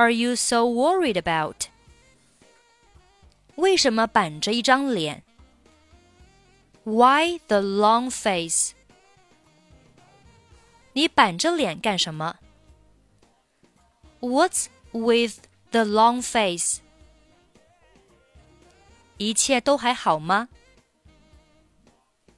[0.00, 1.68] are you so worried about?
[3.56, 5.22] 为什么板着一张脸？
[6.84, 8.72] Why the long face?
[10.92, 12.36] 你板着脸干什么？
[14.20, 15.40] What's with
[15.70, 16.80] the long face?
[19.18, 20.48] 一切都还好吗？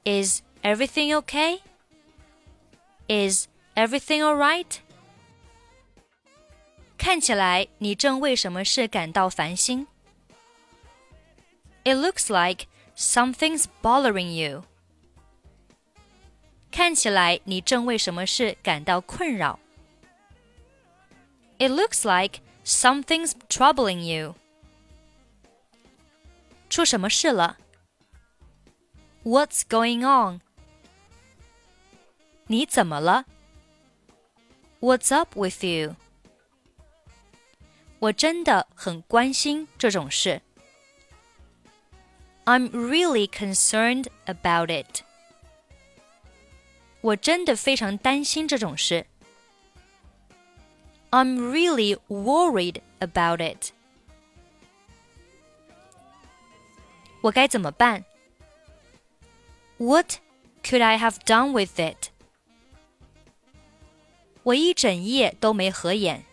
[0.04, 1.60] Is everything okay?
[3.08, 4.78] Is everything alright?
[7.02, 9.86] 看起来你正为什么事感到烦心。
[11.84, 12.66] It looks like
[12.96, 14.64] something's bothering you.
[16.70, 19.58] 看起来你正为什么事感到困扰。
[21.58, 24.34] It looks like something's troubling you.
[26.68, 27.56] 出什么事了？
[29.24, 30.40] What's going on?
[32.46, 33.24] 你怎么了？
[34.80, 35.96] What's up with you?
[38.02, 40.40] 我真的很关心这种事。
[42.44, 45.02] I'm really concerned about it.
[47.00, 49.06] 我真的非常担心这种事。
[51.10, 53.72] I'm really worried about it.
[57.20, 58.04] 我该怎么办？
[59.78, 60.18] What
[60.62, 62.10] could I have done with it?
[64.42, 66.24] 我一整夜都没合眼。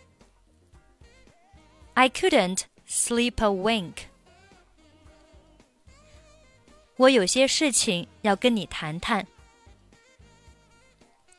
[1.94, 4.08] I couldn't sleep a wink.
[6.96, 9.26] 我有些事情要跟你谈谈。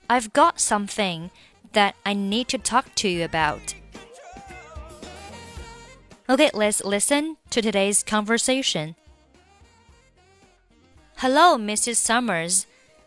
[0.07, 1.29] I've got something
[1.73, 3.75] that I need to talk to you about.
[6.29, 8.95] Okay, let's listen to today's conversation.
[11.17, 11.95] Hello, Mrs.
[11.95, 12.65] Summers.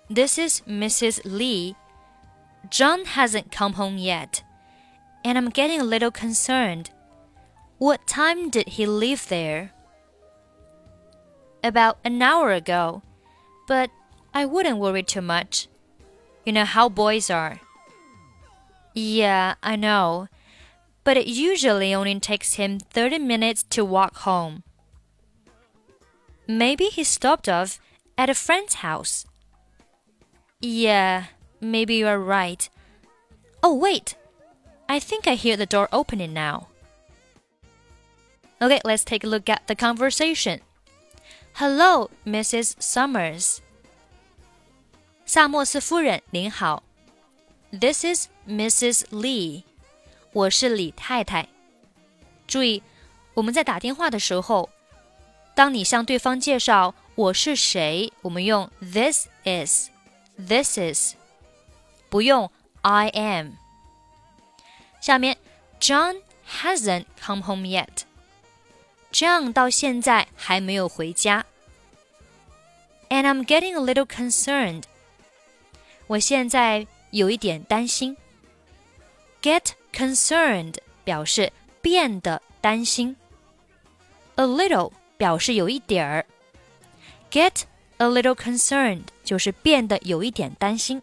[0.08, 1.20] This is Mrs.
[1.24, 1.76] Lee.
[2.68, 4.42] John hasn't come home yet,
[5.24, 6.90] and I'm getting a little concerned.
[7.77, 9.71] What time did he leave there?
[11.61, 13.01] About an hour ago,
[13.67, 13.89] but
[14.33, 15.67] I wouldn't worry too much.
[16.45, 17.59] You know how boys are.
[18.93, 20.29] Yeah, I know.
[21.03, 24.63] But it usually only takes him 30 minutes to walk home.
[26.47, 27.79] Maybe he stopped off
[28.17, 29.25] at a friend's house.
[30.61, 31.25] Yeah,
[31.59, 32.69] maybe you are right.
[33.61, 34.15] Oh, wait.
[34.87, 36.67] I think I hear the door opening now.
[38.60, 40.60] Okay, let's take a look at the conversation.
[41.54, 42.74] Hello, Mrs.
[42.78, 43.58] Summers.
[45.24, 46.82] 萨默斯夫人，您好。
[47.70, 49.04] This is Mrs.
[49.10, 49.64] Lee.
[50.32, 51.48] 我是李太太。
[52.46, 52.82] 注意，
[53.34, 54.68] 我们在打电话的时候，
[55.54, 59.88] 当你向对方介绍我是谁，我们用 this is,
[60.36, 61.14] this is，
[62.08, 62.50] 不用
[62.82, 63.52] I am。
[65.00, 65.38] 下面，
[65.80, 68.02] John hasn't come home yet。
[69.14, 71.44] John 到现在还没有回家。
[73.08, 74.84] And I'm getting a little concerned。
[76.06, 78.16] 我现在有一点担心。
[79.42, 81.52] Get concerned 表示
[81.82, 83.16] 变得担心。
[84.36, 86.26] A little 表示有一点儿。
[87.30, 87.62] Get
[87.98, 91.02] a little concerned 就是变得有一点担心。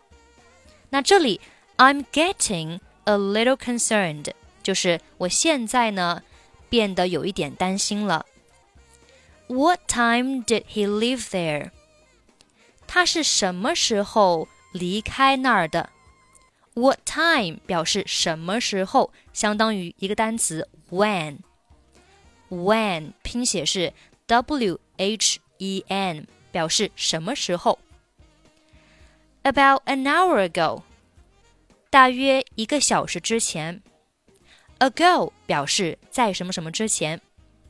[0.90, 1.42] 那这里
[1.76, 4.32] I'm getting a little concerned
[4.64, 6.24] 就是我现在呢。
[6.72, 8.26] 变得有一点担心了。
[9.48, 11.72] What time did he leave there？
[12.86, 15.90] 他是什么时候离开那儿的？
[16.74, 23.94] What time 表示什么时候，相当于一个单词 when。When 拼写是
[24.28, 27.80] W H E N，表示什么时候。
[29.44, 30.84] About an hour ago，
[31.90, 33.82] 大约一个小时之前。
[34.82, 37.22] ago 表示在什么什么之前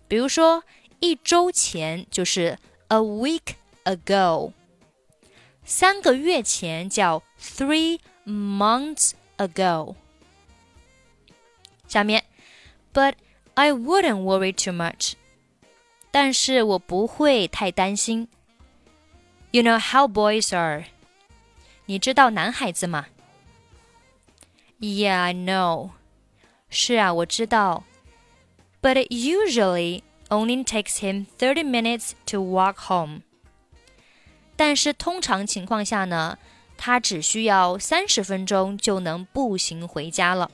[0.07, 0.63] 比如说
[0.99, 4.51] 一周前就是 a week ago，
[5.63, 9.95] 三个月前叫 three months ago。
[11.87, 12.23] 下面，
[12.93, 13.15] But
[13.53, 15.13] I wouldn't worry too much。
[16.09, 18.27] 但是我不会太担心。
[19.51, 20.85] You know how boys are。
[21.85, 23.07] 你知道男孩子吗？
[24.79, 25.91] Yeah, I know.
[26.71, 27.83] 是啊，我知道。
[28.81, 33.21] But it usually only takes him thirty minutes to walk home.
[34.55, 36.37] 但是通常情况下呢，
[36.77, 40.51] 他只需要三十分钟就能步行回家了。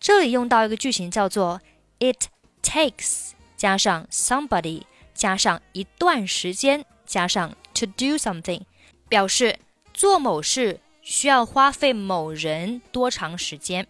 [0.00, 1.60] 这里用到一个句型叫做
[1.98, 2.28] "It
[2.62, 4.82] takes" 加上 somebody
[5.14, 8.62] 加上一段时间加上 to do something，
[9.08, 9.58] 表示
[9.92, 13.86] 做某事需要花费某人多长时间？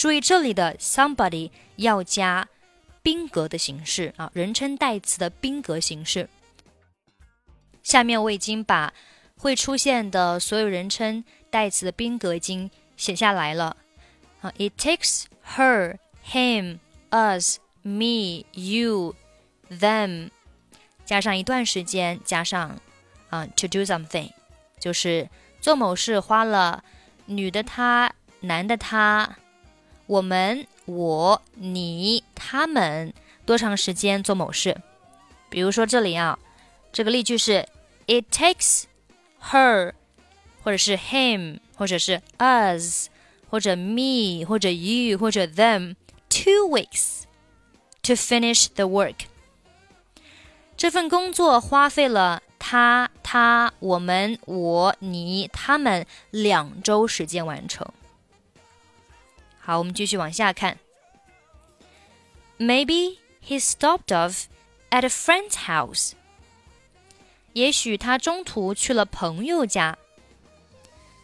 [0.00, 2.48] 注意这里的 somebody 要加
[3.02, 6.26] 宾格的形式啊，人称代词的宾格形式。
[7.82, 8.94] 下面我已经把
[9.36, 13.76] 会出现的所有人称代词的宾格已经写下来了
[14.40, 14.50] 啊。
[14.56, 15.24] It takes
[15.54, 16.78] her, him,
[17.10, 19.14] us, me, you,
[19.68, 20.30] them，
[21.04, 22.80] 加上一段时间，加上
[23.28, 24.30] 啊 to do something。
[24.78, 25.28] 就是
[25.60, 26.82] 做某事花了
[27.26, 29.36] 女的她、男的他、
[30.09, 33.13] 我们、我、你、他们
[33.45, 34.77] 多长时间做某事？
[35.49, 36.37] 比如说这里啊，
[36.91, 37.67] 这个例句是
[38.07, 38.83] It takes
[39.51, 39.93] her，
[40.63, 43.07] 或者是 him，或者是 us，
[43.49, 45.95] 或者 me，或者 you，或者 them
[46.29, 47.23] two weeks
[48.03, 49.25] to finish the work。
[50.77, 52.41] 这份工作花费了。
[52.57, 57.87] 他、他、我们、我、你、他们两周时间完成。
[59.59, 60.77] 好，我们继续往下看。
[62.57, 64.45] Maybe he stopped off
[64.89, 66.13] at a friend's house。
[67.53, 69.97] 也许他中途去了朋友家。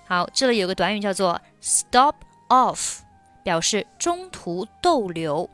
[0.08, 2.16] 好，这里有个短语叫做 stop
[2.50, 3.00] off，
[3.44, 5.50] 表示中途逗留。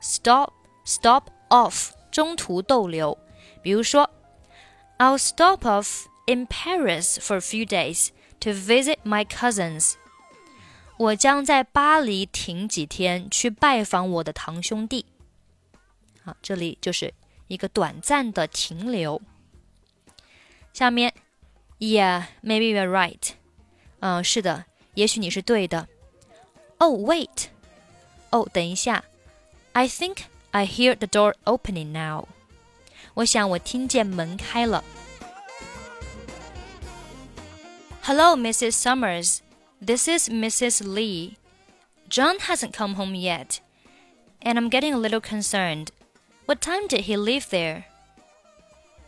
[0.00, 0.52] stop
[0.84, 3.16] stop off，中途逗留。
[3.62, 4.10] 比如说。
[4.96, 9.94] I'll stop off in Paris for a few days to visit my cousins.
[10.98, 15.06] 我将在巴黎停几天去拜访我的堂兄弟。
[16.22, 17.12] 好，这里就是
[17.48, 19.20] 一个短暂的停留。
[20.72, 21.12] 下面，
[21.78, 23.32] Yeah, maybe you're right.
[24.00, 25.88] 嗯，是的，也许你是对的。
[26.78, 27.46] Oh, wait.
[28.30, 29.04] 哦，等一下。
[29.72, 30.18] I think
[30.52, 32.26] I hear the door opening now.
[33.14, 34.84] 我想我听见门开了。
[38.02, 38.72] Hello, Mrs.
[38.72, 39.38] Summers.
[39.81, 40.85] This is Mrs.
[40.85, 41.37] Lee.
[42.09, 43.61] John hasn't come home yet,
[44.41, 45.91] and I'm getting a little concerned.
[46.45, 47.85] What time did he leave there?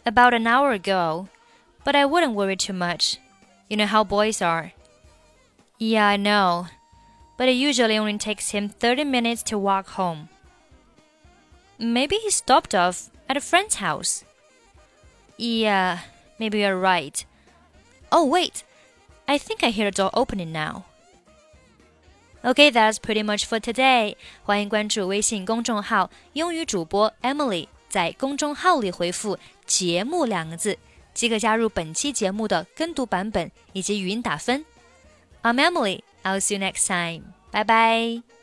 [0.06, 1.28] About an hour ago,
[1.84, 3.18] but I wouldn't worry too much.
[3.68, 4.72] You know how boys are.
[5.78, 6.68] Yeah, I know,
[7.38, 10.30] but it usually only takes him 30 minutes to walk home.
[11.78, 14.24] Maybe he stopped off at a friend's house.
[15.36, 16.00] Yeah,
[16.40, 17.26] maybe you're right.
[18.10, 18.64] Oh, wait.
[19.31, 20.83] I think I hear the door opening now.
[22.45, 24.17] Okay, that's pretty much for today.
[24.45, 30.79] 欢迎关注微信公众号“英语主播 Emily”，在公众号里回复“节目”两个字，
[31.13, 34.65] 即可加入本期节目的跟读版本以及语音打分。
[35.43, 36.03] I'm Emily.
[36.23, 37.33] I'll see you next time.
[37.51, 38.40] Bye bye.